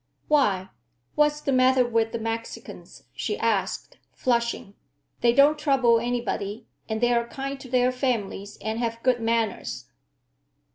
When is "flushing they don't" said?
4.15-5.59